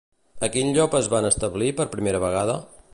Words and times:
A 0.47 0.47
quin 0.55 0.71
lloc 0.77 0.97
es 1.01 1.11
van 1.15 1.29
establir 1.31 1.71
per 1.81 1.89
primera 1.97 2.25
vegada? 2.29 2.59